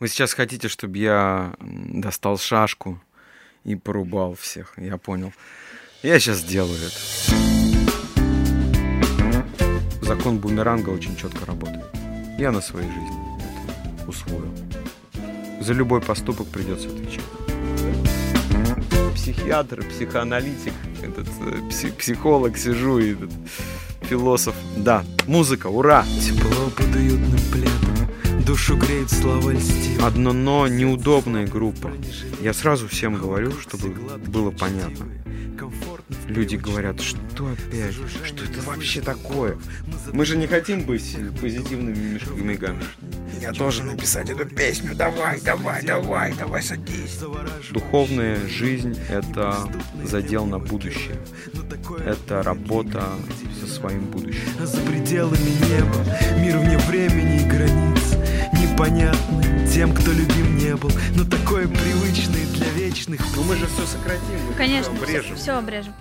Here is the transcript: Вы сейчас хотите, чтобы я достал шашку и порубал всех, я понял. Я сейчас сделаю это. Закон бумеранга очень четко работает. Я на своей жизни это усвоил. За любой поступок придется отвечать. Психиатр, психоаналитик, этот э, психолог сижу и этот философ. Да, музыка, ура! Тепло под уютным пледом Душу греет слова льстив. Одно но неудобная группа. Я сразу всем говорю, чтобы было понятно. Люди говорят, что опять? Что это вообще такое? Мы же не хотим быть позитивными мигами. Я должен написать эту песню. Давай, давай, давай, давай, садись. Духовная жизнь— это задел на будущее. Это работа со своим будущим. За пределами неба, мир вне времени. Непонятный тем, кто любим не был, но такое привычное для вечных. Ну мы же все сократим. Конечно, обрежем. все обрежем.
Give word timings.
Вы 0.00 0.08
сейчас 0.08 0.34
хотите, 0.34 0.68
чтобы 0.68 0.98
я 0.98 1.54
достал 1.60 2.36
шашку 2.36 3.00
и 3.62 3.76
порубал 3.76 4.34
всех, 4.34 4.74
я 4.76 4.98
понял. 4.98 5.32
Я 6.02 6.18
сейчас 6.18 6.38
сделаю 6.38 6.76
это. 6.76 6.96
Закон 10.02 10.38
бумеранга 10.38 10.90
очень 10.90 11.16
четко 11.16 11.46
работает. 11.46 11.86
Я 12.38 12.50
на 12.50 12.60
своей 12.60 12.88
жизни 12.88 13.38
это 13.38 14.08
усвоил. 14.08 14.52
За 15.60 15.72
любой 15.72 16.00
поступок 16.00 16.48
придется 16.48 16.88
отвечать. 16.88 17.24
Психиатр, 19.14 19.84
психоаналитик, 19.84 20.74
этот 21.02 21.28
э, 21.40 21.92
психолог 21.96 22.58
сижу 22.58 22.98
и 22.98 23.12
этот 23.12 23.30
философ. 24.02 24.56
Да, 24.76 25.04
музыка, 25.26 25.68
ура! 25.68 26.04
Тепло 26.20 26.68
под 26.70 26.94
уютным 26.94 27.40
пледом 27.52 27.73
Душу 28.54 28.76
греет 28.76 29.10
слова 29.10 29.50
льстив. 29.50 30.00
Одно 30.04 30.32
но 30.32 30.68
неудобная 30.68 31.44
группа. 31.44 31.90
Я 32.40 32.54
сразу 32.54 32.86
всем 32.86 33.16
говорю, 33.16 33.50
чтобы 33.58 33.88
было 34.28 34.52
понятно. 34.52 35.08
Люди 36.28 36.54
говорят, 36.54 37.00
что 37.00 37.18
опять? 37.48 37.94
Что 37.94 38.44
это 38.44 38.60
вообще 38.64 39.00
такое? 39.00 39.58
Мы 40.12 40.24
же 40.24 40.36
не 40.36 40.46
хотим 40.46 40.84
быть 40.84 41.16
позитивными 41.40 42.20
мигами. 42.36 42.84
Я 43.40 43.50
должен 43.50 43.86
написать 43.86 44.30
эту 44.30 44.46
песню. 44.46 44.94
Давай, 44.94 45.40
давай, 45.40 45.82
давай, 45.82 46.32
давай, 46.34 46.62
садись. 46.62 47.18
Духовная 47.72 48.38
жизнь— 48.46 48.96
это 49.08 49.68
задел 50.04 50.46
на 50.46 50.60
будущее. 50.60 51.16
Это 52.06 52.44
работа 52.44 53.04
со 53.60 53.66
своим 53.66 54.04
будущим. 54.04 54.64
За 54.64 54.80
пределами 54.80 55.50
неба, 55.66 56.40
мир 56.40 56.58
вне 56.58 56.78
времени. 56.78 57.33
Непонятный 58.84 59.66
тем, 59.66 59.94
кто 59.94 60.12
любим 60.12 60.58
не 60.58 60.76
был, 60.76 60.90
но 61.16 61.24
такое 61.24 61.66
привычное 61.66 62.44
для 62.52 62.68
вечных. 62.68 63.18
Ну 63.34 63.42
мы 63.44 63.56
же 63.56 63.66
все 63.66 63.86
сократим. 63.86 64.22
Конечно, 64.58 64.92
обрежем. 64.92 65.36
все 65.36 65.52
обрежем. 65.52 65.94